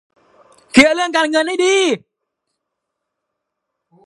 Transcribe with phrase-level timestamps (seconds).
[0.71, 1.77] เคลียร์เรื่องการเงินให้ดี